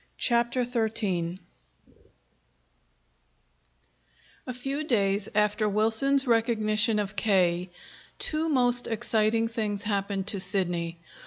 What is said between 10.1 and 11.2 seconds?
to Sidney.